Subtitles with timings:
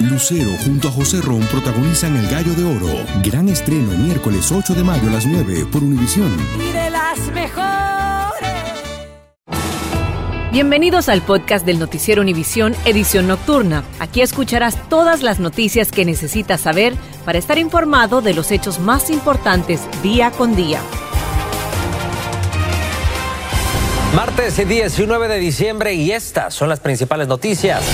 [0.00, 2.88] Lucero junto a José Ron protagonizan El Gallo de Oro.
[3.22, 6.36] Gran estreno miércoles 8 de mayo a las 9 por Univisión.
[6.58, 7.62] Y de las mejores.
[10.50, 13.84] Bienvenidos al podcast del Noticiero Univisión Edición Nocturna.
[14.00, 19.10] Aquí escucharás todas las noticias que necesitas saber para estar informado de los hechos más
[19.10, 20.80] importantes día con día.
[24.16, 27.84] Martes 19 de diciembre y estas son las principales noticias.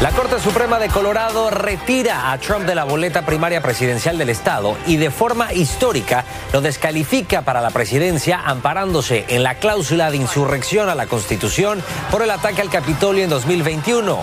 [0.00, 4.78] La Corte Suprema de Colorado retira a Trump de la boleta primaria presidencial del Estado
[4.86, 10.88] y de forma histórica lo descalifica para la presidencia amparándose en la cláusula de insurrección
[10.88, 14.20] a la Constitución por el ataque al Capitolio en 2021.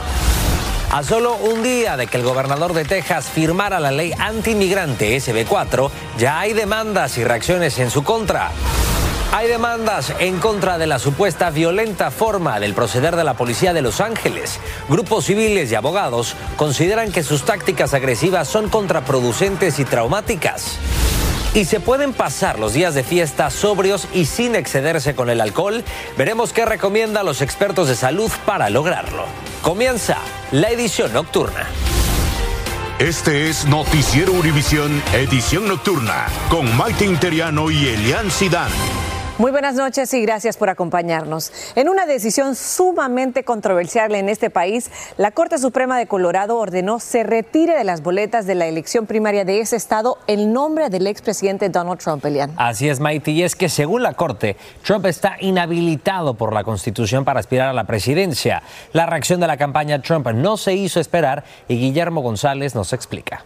[0.90, 5.92] A solo un día de que el gobernador de Texas firmara la ley antimigrante SB4,
[6.18, 8.50] ya hay demandas y reacciones en su contra.
[9.34, 13.82] Hay demandas en contra de la supuesta violenta forma del proceder de la policía de
[13.82, 14.60] Los Ángeles.
[14.88, 20.78] Grupos civiles y abogados consideran que sus tácticas agresivas son contraproducentes y traumáticas.
[21.54, 25.84] ¿Y se pueden pasar los días de fiesta sobrios y sin excederse con el alcohol?
[26.18, 29.26] Veremos qué recomiendan los expertos de salud para lograrlo.
[29.62, 30.18] Comienza
[30.52, 31.68] la edición nocturna.
[33.00, 38.72] Este es Noticiero Univisión, edición nocturna, con Maite Interiano y Elian Sidán.
[39.40, 41.52] Muy buenas noches y gracias por acompañarnos.
[41.76, 47.22] En una decisión sumamente controversial en este país, la Corte Suprema de Colorado ordenó se
[47.22, 51.70] retire de las boletas de la elección primaria de ese estado el nombre del expresidente
[51.70, 52.52] Donald Trump, Elian.
[52.58, 57.24] Así es, Maite, y es que según la Corte, Trump está inhabilitado por la Constitución
[57.24, 58.64] para aspirar a la presidencia.
[58.92, 63.44] La reacción de la campaña Trump no se hizo esperar y Guillermo González nos explica.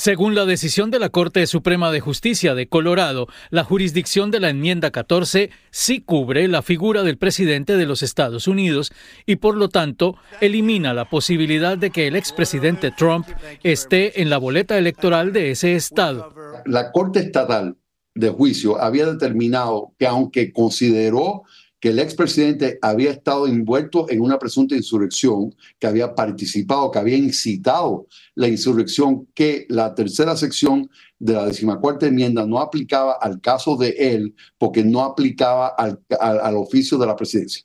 [0.00, 4.48] Según la decisión de la Corte Suprema de Justicia de Colorado, la jurisdicción de la
[4.48, 8.92] enmienda 14 sí cubre la figura del presidente de los Estados Unidos
[9.26, 13.26] y por lo tanto elimina la posibilidad de que el expresidente Trump
[13.62, 16.32] esté en la boleta electoral de ese estado.
[16.64, 17.76] La Corte Estatal
[18.14, 21.42] de Juicio había determinado que aunque consideró
[21.80, 27.16] que el expresidente había estado envuelto en una presunta insurrección, que había participado, que había
[27.16, 33.76] incitado la insurrección, que la tercera sección de la decimacuarta enmienda no aplicaba al caso
[33.76, 37.64] de él porque no aplicaba al, al oficio de la presidencia.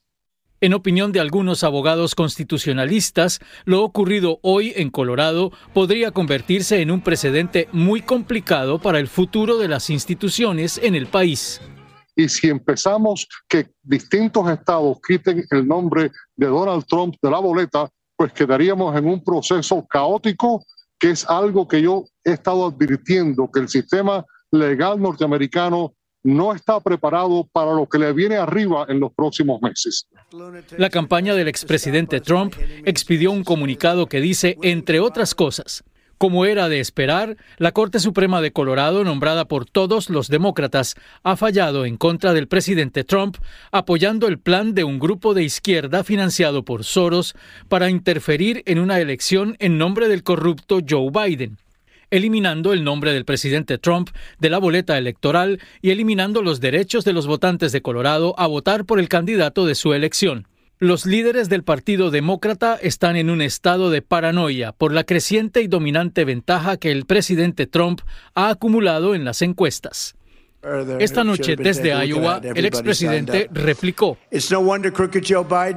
[0.62, 7.02] En opinión de algunos abogados constitucionalistas, lo ocurrido hoy en Colorado podría convertirse en un
[7.02, 11.62] precedente muy complicado para el futuro de las instituciones en el país.
[12.16, 17.90] Y si empezamos que distintos estados quiten el nombre de Donald Trump de la boleta,
[18.16, 20.64] pues quedaríamos en un proceso caótico,
[20.98, 25.94] que es algo que yo he estado advirtiendo, que el sistema legal norteamericano
[26.24, 30.08] no está preparado para lo que le viene arriba en los próximos meses.
[30.78, 35.84] La campaña del expresidente Trump expidió un comunicado que dice, entre otras cosas,
[36.18, 41.36] como era de esperar, la Corte Suprema de Colorado, nombrada por todos los demócratas, ha
[41.36, 43.38] fallado en contra del presidente Trump,
[43.72, 47.36] apoyando el plan de un grupo de izquierda financiado por Soros
[47.70, 51.58] para interferir en una elección en nombre del corrupto Joe Biden
[52.12, 54.09] eliminando el nombre del presidente Trump
[54.40, 58.86] de la boleta electoral y eliminando los derechos de los votantes de Colorado a votar
[58.86, 60.48] por el candidato de su elección.
[60.85, 65.68] Los líderes del Partido Demócrata están en un estado de paranoia por la creciente y
[65.68, 68.01] dominante ventaja que el presidente Trump
[68.35, 70.13] ha acumulado en las encuestas.
[71.00, 74.18] Esta noche desde Iowa, el expresidente replicó,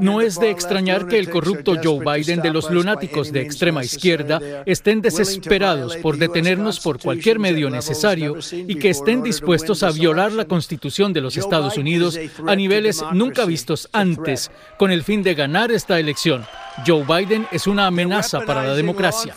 [0.01, 4.41] no es de extrañar que el corrupto Joe Biden de los lunáticos de extrema izquierda
[4.67, 10.47] estén desesperados por detenernos por cualquier medio necesario y que estén dispuestos a violar la
[10.47, 15.71] Constitución de los Estados Unidos a niveles nunca vistos antes con el fin de ganar
[15.71, 16.45] esta elección.
[16.87, 19.35] Joe Biden es una amenaza para la democracia.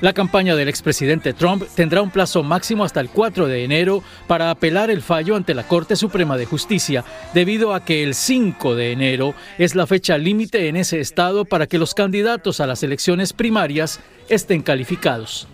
[0.00, 4.50] La campaña del expresidente Trump tendrá un plazo máximo hasta el 4 de enero para
[4.50, 8.92] apelar el fallo ante la Corte Suprema de Justicia, debido a que el 5 de
[8.92, 13.32] enero es la fecha límite en ese estado para que los candidatos a las elecciones
[13.32, 15.48] primarias estén calificados.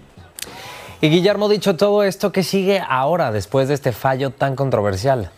[1.00, 5.30] Y Guillermo, dicho todo esto, ¿qué sigue ahora después de este fallo tan controversial?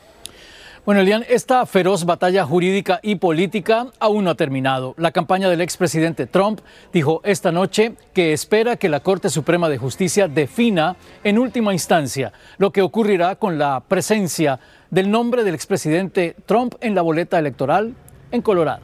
[0.87, 4.94] Bueno, Elian, esta feroz batalla jurídica y política aún no ha terminado.
[4.99, 6.61] La campaña del expresidente Trump
[6.93, 10.94] dijo esta noche que espera que la Corte Suprema de Justicia defina
[11.25, 16.94] en última instancia lo que ocurrirá con la presencia del nombre del expresidente Trump en
[16.94, 17.97] la boleta electoral
[18.31, 18.82] en Colorado.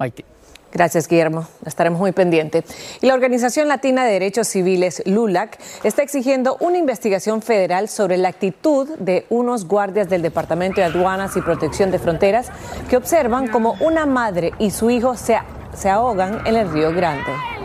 [0.00, 0.35] Maite.
[0.76, 1.46] Gracias, Guillermo.
[1.64, 2.64] Estaremos muy pendientes.
[3.00, 8.28] Y la Organización Latina de Derechos Civiles, LULAC, está exigiendo una investigación federal sobre la
[8.28, 12.48] actitud de unos guardias del Departamento de Aduanas y Protección de Fronteras
[12.90, 15.38] que observan como una madre y su hijo se,
[15.74, 17.55] se ahogan en el Río Grande.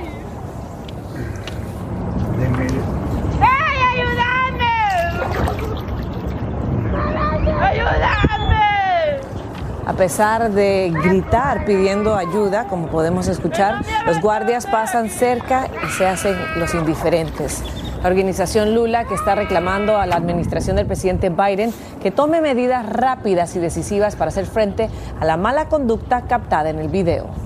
[9.95, 16.35] Pesar de gritar pidiendo ayuda, como podemos escuchar, los guardias pasan cerca y se hacen
[16.57, 17.63] los indiferentes.
[18.01, 22.87] La organización Lula, que está reclamando a la administración del presidente Biden que tome medidas
[22.87, 24.89] rápidas y decisivas para hacer frente
[25.19, 27.40] a la mala conducta captada en el video.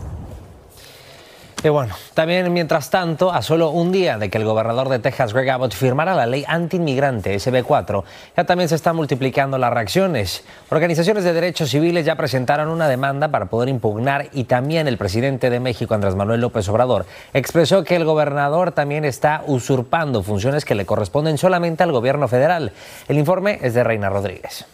[1.63, 5.33] Y bueno, también mientras tanto, a solo un día de que el gobernador de Texas,
[5.33, 8.03] Greg Abbott, firmara la ley anti-inmigrante SB4,
[8.37, 10.43] ya también se están multiplicando las reacciones.
[10.69, 15.49] Organizaciones de derechos civiles ya presentaron una demanda para poder impugnar y también el presidente
[15.49, 20.75] de México, Andrés Manuel López Obrador, expresó que el gobernador también está usurpando funciones que
[20.75, 22.73] le corresponden solamente al gobierno federal.
[23.07, 24.65] El informe es de Reina Rodríguez.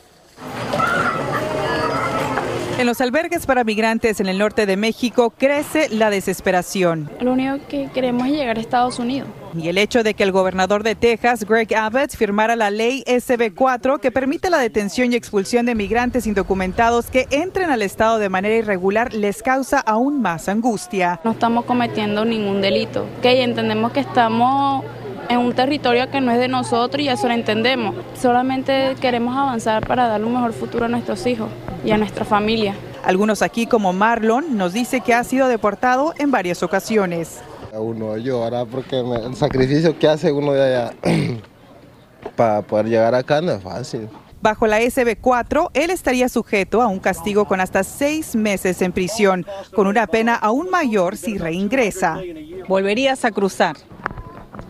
[2.81, 7.11] En los albergues para migrantes en el norte de México crece la desesperación.
[7.19, 9.29] Lo único que queremos es llegar a Estados Unidos.
[9.55, 13.99] Y el hecho de que el gobernador de Texas, Greg Abbott, firmara la ley SB4
[13.99, 18.55] que permite la detención y expulsión de migrantes indocumentados que entren al estado de manera
[18.55, 21.19] irregular les causa aún más angustia.
[21.23, 23.05] No estamos cometiendo ningún delito.
[23.21, 24.83] Que entendemos que estamos
[25.29, 27.93] en un territorio que no es de nosotros y eso lo entendemos.
[28.19, 31.47] Solamente queremos avanzar para darle un mejor futuro a nuestros hijos
[31.83, 32.75] y a nuestra familia.
[33.03, 37.39] Algunos aquí, como Marlon, nos dice que ha sido deportado en varias ocasiones.
[37.73, 40.93] Uno llora porque el sacrificio que hace uno de allá
[42.35, 44.09] para poder llegar acá no es fácil.
[44.41, 49.45] Bajo la SB4, él estaría sujeto a un castigo con hasta seis meses en prisión,
[49.73, 52.19] con una pena aún mayor si reingresa.
[52.67, 53.77] ¿Volverías a cruzar?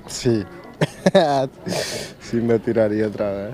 [0.08, 0.44] Sí,
[2.20, 3.54] sí me tiraría otra vez.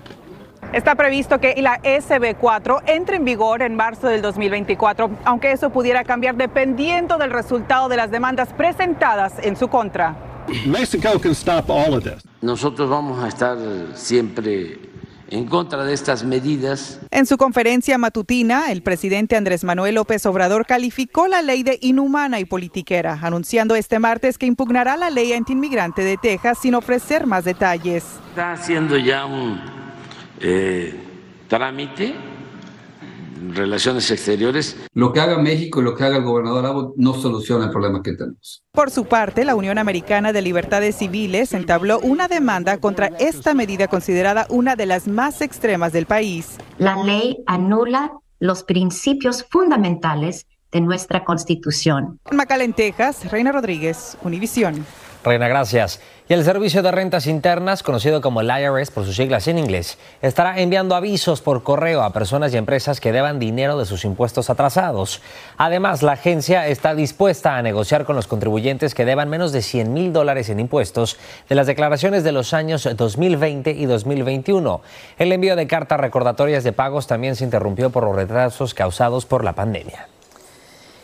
[0.74, 6.04] Está previsto que la SB4 entre en vigor en marzo del 2024, aunque eso pudiera
[6.04, 10.16] cambiar dependiendo del resultado de las demandas presentadas en su contra.
[12.42, 13.58] Nosotros vamos a estar
[13.94, 14.78] siempre
[15.30, 17.00] en contra de estas medidas.
[17.12, 22.40] En su conferencia matutina, el presidente Andrés Manuel López Obrador calificó la ley de inhumana
[22.40, 27.44] y politiquera, anunciando este martes que impugnará la ley antiinmigrante de Texas sin ofrecer más
[27.46, 28.06] detalles.
[28.30, 29.87] Está haciendo ya un
[30.42, 30.94] eh,
[31.48, 32.16] trámite
[33.54, 34.78] relaciones exteriores.
[34.94, 38.02] Lo que haga México y lo que haga el gobernador Abbott no soluciona el problema
[38.02, 38.64] que tenemos.
[38.72, 43.88] Por su parte, la Unión Americana de Libertades Civiles entabló una demanda contra esta medida
[43.88, 46.58] considerada una de las más extremas del país.
[46.78, 52.20] La ley anula los principios fundamentales de nuestra Constitución.
[52.30, 54.86] En McAllen, Texas, Reina Rodríguez, Univisión.
[55.28, 56.00] Reina, gracias.
[56.30, 59.98] Y el Servicio de Rentas Internas, conocido como el IRS por sus siglas en inglés,
[60.22, 64.50] estará enviando avisos por correo a personas y empresas que deban dinero de sus impuestos
[64.50, 65.22] atrasados.
[65.58, 69.94] Además, la agencia está dispuesta a negociar con los contribuyentes que deban menos de 100
[69.94, 71.18] mil dólares en impuestos
[71.50, 74.82] de las declaraciones de los años 2020 y 2021.
[75.18, 79.44] El envío de cartas recordatorias de pagos también se interrumpió por los retrasos causados por
[79.44, 80.08] la pandemia.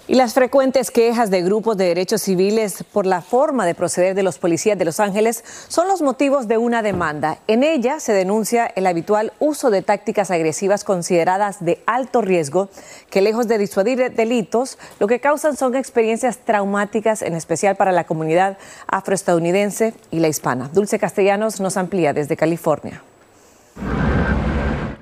[0.06, 4.24] Y las frecuentes quejas de grupos de derechos civiles por la forma de proceder de
[4.24, 7.38] los policías de Los Ángeles son los motivos de una demanda.
[7.48, 12.68] En ella se denuncia el habitual uso de tácticas agresivas consideradas de alto riesgo,
[13.10, 18.04] que lejos de disuadir delitos, lo que causan son experiencias traumáticas, en especial para la
[18.04, 18.58] comunidad
[18.88, 20.70] afroestadounidense y la hispana.
[20.74, 23.02] Dulce Castellanos nos amplía desde California.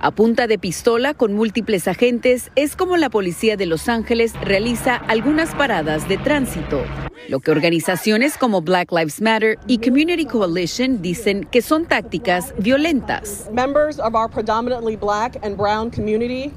[0.03, 4.95] A punta de pistola con múltiples agentes es como la policía de Los Ángeles realiza
[4.95, 6.83] algunas paradas de tránsito,
[7.29, 13.49] lo que organizaciones como Black Lives Matter y Community Coalition dicen que son tácticas violentas.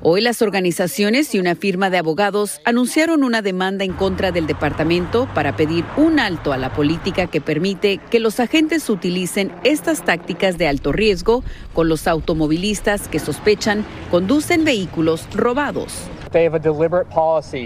[0.02, 5.28] Hoy las organizaciones y una firma de abogados anunciaron una demanda en contra del departamento
[5.34, 10.58] para pedir un alto a la política que permite que los agentes utilicen estas tácticas
[10.58, 16.08] de alto riesgo con los automovilistas que sospechan conducen vehículos robados.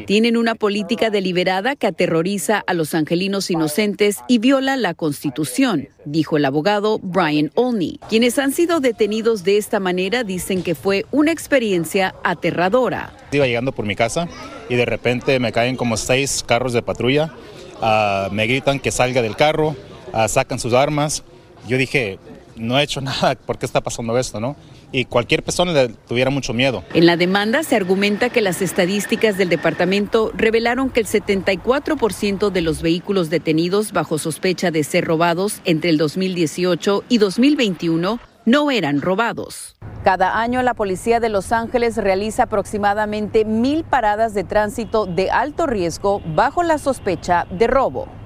[0.07, 6.37] Tienen una política deliberada que aterroriza a los angelinos inocentes y viola la Constitución, dijo
[6.37, 7.99] el abogado Brian Olney.
[8.11, 13.13] Quienes han sido detenidos de esta manera dicen que fue una experiencia aterradora.
[13.33, 14.29] Iba llegando por mi casa
[14.69, 17.33] y de repente me caen como seis carros de patrulla,
[17.81, 19.77] uh, me gritan que salga del carro,
[20.13, 21.25] uh, sacan sus armas.
[21.67, 22.19] Yo dije,
[22.57, 24.57] no he hecho nada, ¿por qué está pasando esto, no?
[24.93, 26.85] Y cualquier persona le tuviera mucho miedo.
[26.95, 32.61] En la demanda se argumenta que las estadísticas del departamento revelaron que el 74% de
[32.63, 39.03] los vehículos detenidos bajo sospecha de ser robados entre el 2018 y 2021 no eran
[39.03, 39.77] robados.
[40.05, 45.67] Cada año la policía de Los Ángeles realiza aproximadamente mil paradas de tránsito de alto
[45.67, 48.18] riesgo bajo la sospecha de robo.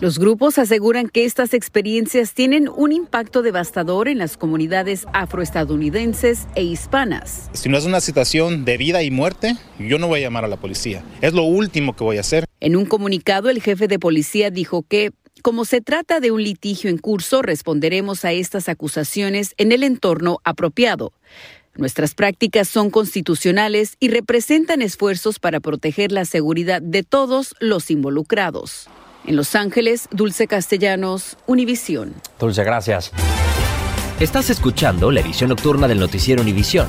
[0.00, 6.62] Los grupos aseguran que estas experiencias tienen un impacto devastador en las comunidades afroestadounidenses e
[6.62, 7.50] hispanas.
[7.52, 10.48] Si no es una situación de vida y muerte, yo no voy a llamar a
[10.48, 11.02] la policía.
[11.20, 12.44] Es lo último que voy a hacer.
[12.60, 15.10] En un comunicado, el jefe de policía dijo que
[15.42, 20.38] como se trata de un litigio en curso, responderemos a estas acusaciones en el entorno
[20.44, 21.12] apropiado.
[21.76, 28.88] Nuestras prácticas son constitucionales y representan esfuerzos para proteger la seguridad de todos los involucrados.
[29.24, 32.14] En Los Ángeles, Dulce Castellanos, Univisión.
[32.38, 33.12] Dulce, gracias.
[34.20, 36.88] Estás escuchando la edición nocturna del noticiero Univisión.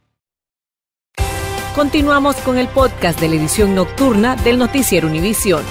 [1.75, 5.63] Continuamos con el podcast de la edición nocturna del noticiero Univisión.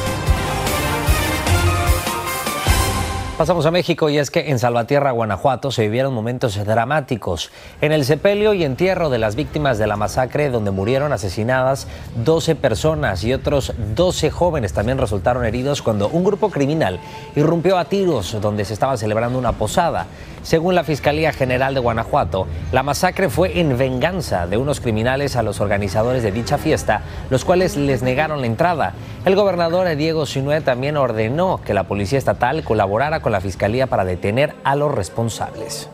[3.41, 8.05] Pasamos a México y es que en Salvatierra, Guanajuato, se vivieron momentos dramáticos en el
[8.05, 11.89] sepelio y entierro de las víctimas de la masacre donde murieron asesinadas
[12.23, 17.01] 12 personas y otros 12 jóvenes también resultaron heridos cuando un grupo criminal
[17.35, 20.07] irrumpió a tiros donde se estaba celebrando una posada.
[20.43, 25.43] Según la Fiscalía General de Guanajuato, la masacre fue en venganza de unos criminales a
[25.43, 28.95] los organizadores de dicha fiesta, los cuales les negaron la entrada.
[29.27, 34.55] El gobernador Diego Sinue también ordenó que la Policía Estatal colaborara la Fiscalía para detener
[34.65, 35.89] a los responsables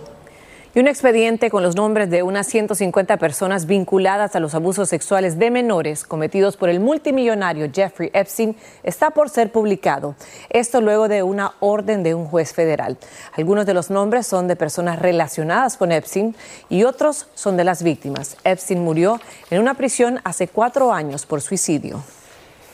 [0.77, 5.39] y un expediente con los nombres de unas 150 personas vinculadas a los abusos sexuales
[5.39, 10.17] de menores cometidos por el multimillonario Jeffrey Epstein está por ser publicado.
[10.51, 12.99] Esto luego de una orden de un juez federal.
[13.39, 16.37] Algunos de los nombres son de personas relacionadas con Epstein
[16.69, 18.37] y otros son de las víctimas.
[18.45, 22.03] Epstein murió en una prisión hace cuatro años por suicidio.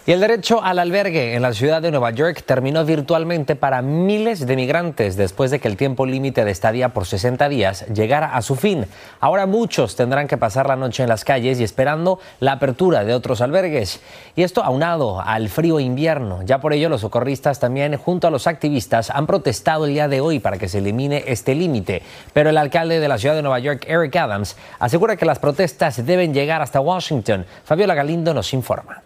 [0.05, 4.45] Y el derecho al albergue en la ciudad de Nueva York terminó virtualmente para miles
[4.49, 8.43] de migrantes después de que el tiempo límite de estadía por 60 días llegara a
[8.43, 8.87] su fin.
[9.21, 13.15] Ahora muchos tendrán que pasar la noche en las calles y esperando la apertura de
[13.15, 14.01] otros albergues.
[14.35, 16.43] Y esto aunado al frío invierno.
[16.43, 20.21] Ya por ello los socorristas también junto a los activistas han protestado el día de
[20.21, 22.03] hoy para que se elimine este límite.
[22.33, 26.05] Pero el alcalde de la ciudad de Nueva York, Eric Adams, asegura que las protestas
[26.05, 27.47] deben llegar hasta Washington.
[27.63, 29.01] Fabiola Galindo nos informa.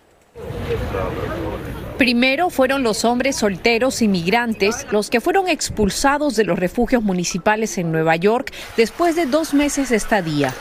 [1.98, 7.90] Primero fueron los hombres solteros inmigrantes los que fueron expulsados de los refugios municipales en
[7.90, 10.52] Nueva York después de dos meses de estadía.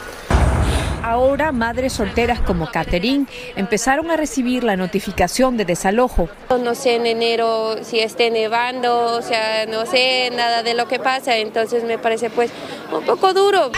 [1.08, 6.30] Ahora, madres solteras como Catherine empezaron a recibir la notificación de desalojo.
[6.50, 10.98] No sé en enero si esté nevando, o sea, no sé nada de lo que
[10.98, 12.50] pasa, entonces me parece pues
[12.92, 13.72] un poco duro.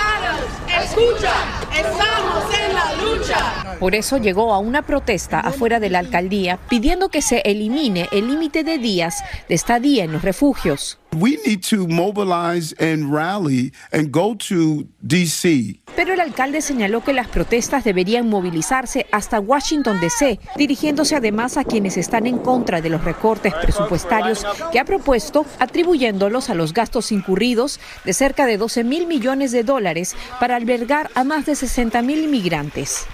[0.81, 1.33] Escucha,
[1.77, 3.77] estamos en la lucha.
[3.77, 8.29] Por eso llegó a una protesta afuera de la alcaldía pidiendo que se elimine el
[8.29, 10.97] límite de días de estadía en los refugios.
[11.15, 15.79] We need to mobilize and rally and go to DC.
[15.95, 21.63] Pero el alcalde señaló que las protestas deberían movilizarse hasta Washington DC, dirigiéndose además a
[21.63, 27.11] quienes están en contra de los recortes presupuestarios que ha propuesto, atribuyéndolos a los gastos
[27.11, 32.01] incurridos de cerca de 12 mil millones de dólares para albergar a más de 60
[32.03, 33.07] mil inmigrantes.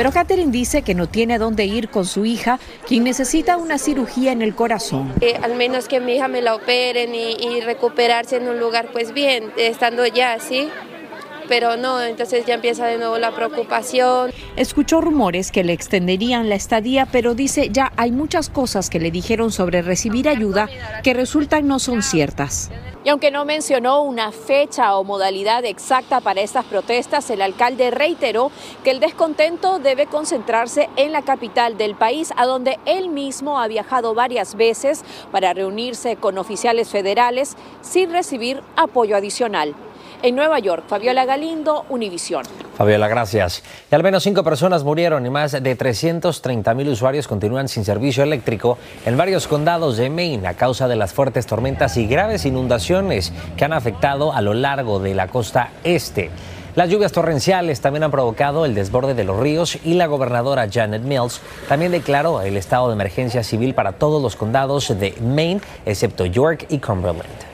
[0.00, 4.32] Pero Catherine dice que no tiene dónde ir con su hija, quien necesita una cirugía
[4.32, 5.12] en el corazón.
[5.20, 9.12] Eh, al menos que mi hija me la operen y, recuperarse en un lugar pues
[9.12, 10.70] bien, estando ya, ¿sí?
[11.50, 14.30] Pero no, entonces ya empieza de nuevo la preocupación.
[14.54, 19.10] Escuchó rumores que le extenderían la estadía, pero dice ya hay muchas cosas que le
[19.10, 20.68] dijeron sobre recibir ayuda
[21.02, 22.70] que resultan no son ciertas.
[23.02, 28.52] Y aunque no mencionó una fecha o modalidad exacta para estas protestas, el alcalde reiteró
[28.84, 33.66] que el descontento debe concentrarse en la capital del país, a donde él mismo ha
[33.66, 35.02] viajado varias veces
[35.32, 39.74] para reunirse con oficiales federales sin recibir apoyo adicional.
[40.22, 42.42] En Nueva York, Fabiola Galindo, Univisión.
[42.76, 43.62] Fabiola, gracias.
[43.90, 48.22] Y al menos cinco personas murieron y más de 330 mil usuarios continúan sin servicio
[48.22, 53.32] eléctrico en varios condados de Maine a causa de las fuertes tormentas y graves inundaciones
[53.56, 56.30] que han afectado a lo largo de la costa este.
[56.74, 61.02] Las lluvias torrenciales también han provocado el desborde de los ríos y la gobernadora Janet
[61.02, 66.26] Mills también declaró el estado de emergencia civil para todos los condados de Maine, excepto
[66.26, 67.49] York y Cumberland.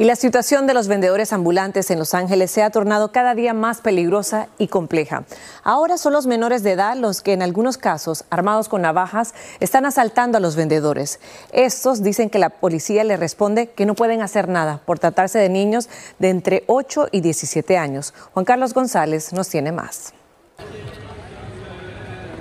[0.00, 3.52] Y la situación de los vendedores ambulantes en Los Ángeles se ha tornado cada día
[3.52, 5.24] más peligrosa y compleja.
[5.64, 9.86] Ahora son los menores de edad los que en algunos casos, armados con navajas, están
[9.86, 11.18] asaltando a los vendedores.
[11.50, 15.48] Estos dicen que la policía les responde que no pueden hacer nada por tratarse de
[15.48, 15.88] niños
[16.20, 18.14] de entre 8 y 17 años.
[18.34, 20.12] Juan Carlos González nos tiene más.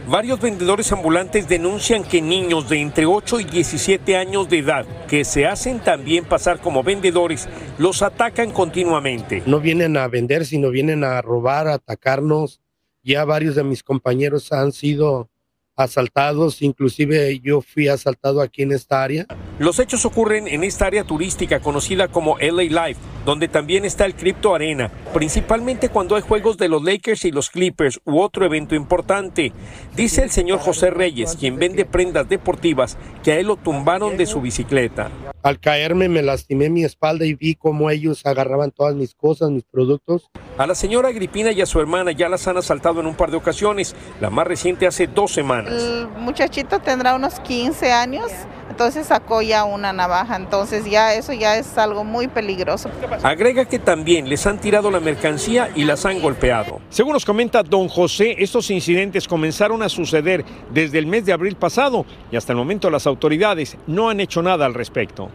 [0.09, 5.25] Varios vendedores ambulantes denuncian que niños de entre 8 y 17 años de edad que
[5.25, 9.43] se hacen también pasar como vendedores los atacan continuamente.
[9.45, 12.61] No vienen a vender, sino vienen a robar, a atacarnos.
[13.03, 15.29] Ya varios de mis compañeros han sido
[15.75, 19.27] asaltados, inclusive yo fui asaltado aquí en esta área.
[19.59, 24.13] Los hechos ocurren en esta área turística conocida como LA Life, donde también está el
[24.13, 28.75] Crypto Arena, principalmente cuando hay juegos de los Lakers y los Clippers u otro evento
[28.75, 29.51] importante.
[29.95, 34.27] Dice el señor José Reyes, quien vende prendas deportivas, que a él lo tumbaron de
[34.27, 35.09] su bicicleta.
[35.41, 39.63] Al caerme me lastimé mi espalda y vi cómo ellos agarraban todas mis cosas, mis
[39.63, 40.29] productos.
[40.59, 43.31] A la señora Agripina y a su hermana ya las han asaltado en un par
[43.31, 45.73] de ocasiones, la más reciente hace dos semanas.
[45.73, 48.31] El muchachito tendrá unos 15 años,
[48.77, 52.91] entonces sacó ya una navaja, entonces ya eso ya es algo muy peligroso.
[53.23, 56.79] Agrega que también les han tirado la mercancía y las han golpeado.
[56.91, 61.55] Según nos comenta don José, estos incidentes comenzaron a suceder desde el mes de abril
[61.55, 65.31] pasado y hasta el momento las autoridades no han hecho nada al respecto.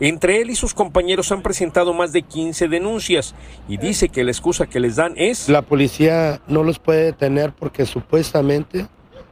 [0.00, 3.34] Entre él y sus compañeros han presentado más de 15 denuncias
[3.68, 5.50] y dice que la excusa que les dan es...
[5.50, 8.86] La policía no los puede detener porque supuestamente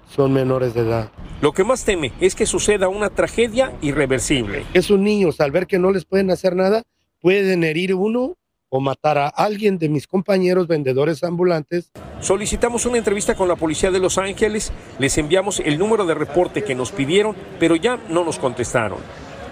[0.08, 1.10] son menores de edad.
[1.40, 4.64] Lo que más teme es que suceda una tragedia irreversible.
[4.72, 6.82] Esos niños, al ver que no les pueden hacer nada,
[7.20, 8.36] pueden herir uno
[8.68, 11.92] o matar a alguien de mis compañeros vendedores ambulantes.
[12.20, 16.64] Solicitamos una entrevista con la policía de Los Ángeles, les enviamos el número de reporte
[16.64, 18.98] que nos pidieron, pero ya no nos contestaron.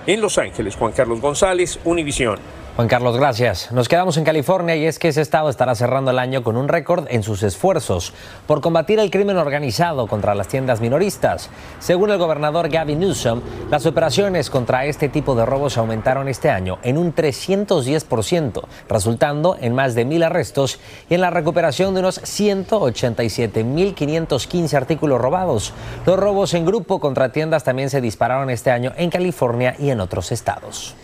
[0.06, 2.38] En Los Ángeles, Juan Carlos González, Univisión.
[2.76, 3.70] Juan Carlos, gracias.
[3.70, 6.66] Nos quedamos en California y es que ese estado estará cerrando el año con un
[6.66, 8.12] récord en sus esfuerzos
[8.48, 11.50] por combatir el crimen organizado contra las tiendas minoristas.
[11.78, 16.80] Según el gobernador Gavin Newsom, las operaciones contra este tipo de robos aumentaron este año
[16.82, 22.20] en un 310%, resultando en más de mil arrestos y en la recuperación de unos
[22.22, 25.72] 187.515 artículos robados.
[26.04, 30.00] Los robos en grupo contra tiendas también se dispararon este año en California y en
[30.00, 30.96] otros estados.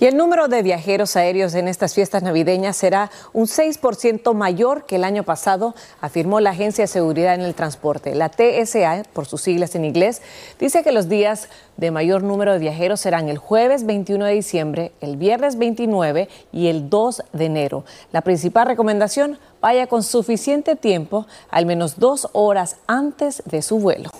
[0.00, 4.94] Y el número de viajeros aéreos en estas fiestas navideñas será un 6% mayor que
[4.94, 8.14] el año pasado, afirmó la Agencia de Seguridad en el Transporte.
[8.14, 10.22] La TSA, por sus siglas en inglés,
[10.60, 14.92] dice que los días de mayor número de viajeros serán el jueves 21 de diciembre,
[15.00, 17.84] el viernes 29 y el 2 de enero.
[18.12, 24.10] La principal recomendación, vaya con suficiente tiempo, al menos dos horas antes de su vuelo.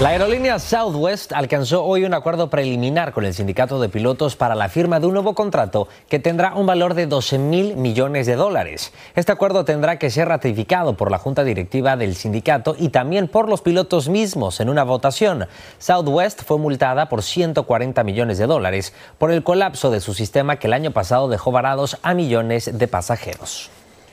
[0.00, 4.68] La aerolínea Southwest alcanzó hoy un acuerdo preliminar con el sindicato de pilotos para la
[4.68, 8.92] firma de un nuevo contrato que tendrá un valor de 12 mil millones de dólares.
[9.14, 13.48] Este acuerdo tendrá que ser ratificado por la junta directiva del sindicato y también por
[13.48, 15.46] los pilotos mismos en una votación.
[15.78, 20.66] Southwest fue multada por 140 millones de dólares por el colapso de su sistema que
[20.66, 23.70] el año pasado dejó varados a millones de pasajeros.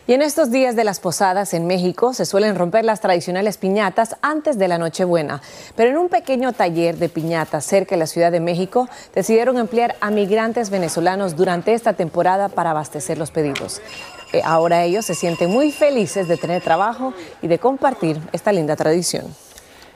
[0.08, 4.16] Y en estos días de las posadas en México se suelen romper las tradicionales piñatas
[4.22, 5.42] antes de la Nochebuena.
[5.76, 9.96] Pero en un pequeño taller de piñatas cerca de la Ciudad de México decidieron emplear
[10.02, 13.80] a migrantes venezolanos durante esta temporada para abastecer los pedidos.
[14.34, 18.76] Eh, Ahora ellos se sienten muy felices de tener trabajo y de compartir esta linda
[18.76, 19.26] tradición.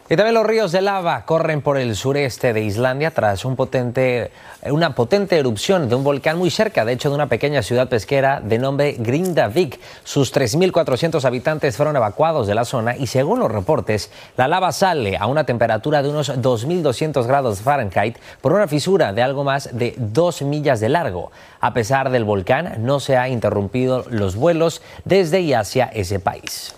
[0.08, 4.30] Y también los ríos de lava corren por el sureste de Islandia tras un potente,
[4.62, 8.40] una potente erupción de un volcán muy cerca, de hecho, de una pequeña ciudad pesquera
[8.40, 9.80] de nombre Grindavik.
[10.04, 15.18] Sus 3.400 habitantes fueron evacuados de la zona y según los reportes, la lava sale
[15.18, 19.96] a una temperatura de unos 2.200 grados Fahrenheit por una fisura de algo más de
[19.98, 21.32] dos millas de largo.
[21.60, 26.76] A pesar del volcán, no se han interrumpido los vuelos desde y hacia ese país.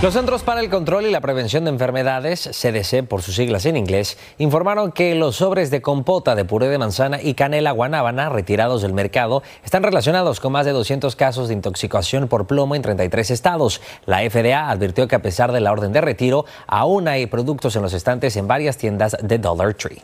[0.00, 3.76] Los Centros para el Control y la Prevención de Enfermedades, CDC por sus siglas en
[3.76, 8.82] inglés, informaron que los sobres de compota de puré de manzana y canela guanábana retirados
[8.82, 13.32] del mercado están relacionados con más de 200 casos de intoxicación por plomo en 33
[13.32, 13.80] estados.
[14.06, 17.82] La FDA advirtió que a pesar de la orden de retiro, aún hay productos en
[17.82, 20.00] los estantes en varias tiendas de Dollar Tree.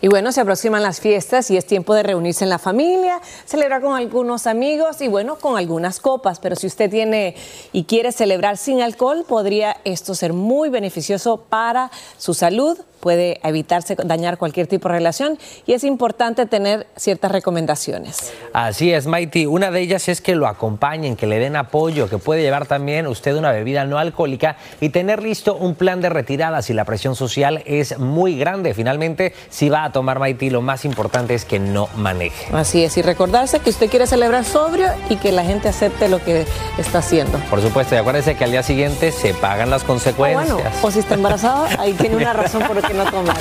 [0.00, 3.82] Y bueno, se aproximan las fiestas y es tiempo de reunirse en la familia, celebrar
[3.82, 6.38] con algunos amigos y bueno, con algunas copas.
[6.38, 7.34] Pero si usted tiene
[7.72, 13.96] y quiere celebrar sin alcohol, podría esto ser muy beneficioso para su salud puede evitarse
[13.96, 18.32] dañar cualquier tipo de relación y es importante tener ciertas recomendaciones.
[18.52, 19.46] Así es, Maiti.
[19.46, 23.06] Una de ellas es que lo acompañen, que le den apoyo, que puede llevar también
[23.06, 27.14] usted una bebida no alcohólica y tener listo un plan de retirada si la presión
[27.14, 28.74] social es muy grande.
[28.74, 32.54] Finalmente, si va a tomar Maiti, lo más importante es que no maneje.
[32.54, 36.22] Así es, y recordarse que usted quiere celebrar sobrio y que la gente acepte lo
[36.22, 36.46] que
[36.78, 37.38] está haciendo.
[37.50, 40.50] Por supuesto, y acuérdese que al día siguiente se pagan las consecuencias.
[40.50, 43.36] O, bueno, o si está embarazada, ahí tiene una razón por que no tomar.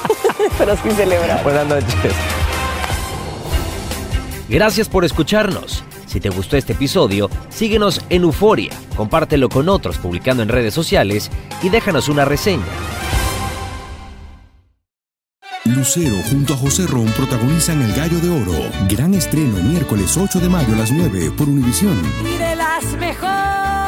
[0.58, 1.42] Pero sí celebrar.
[1.42, 2.14] Buenas noches.
[4.48, 5.82] Gracias por escucharnos.
[6.06, 11.30] Si te gustó este episodio, síguenos en Euforia, compártelo con otros publicando en redes sociales
[11.62, 12.66] y déjanos una reseña.
[15.64, 18.70] Lucero junto a José Ron protagonizan El Gallo de Oro.
[18.90, 21.98] Gran estreno miércoles 8 de mayo a las 9 por Univisión.
[22.26, 23.81] Y de las mejores.